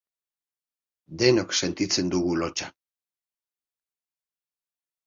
Denok 1.23 1.53
sentitzen 1.65 2.09
dugu 2.17 2.33
lotsa. 2.41 2.71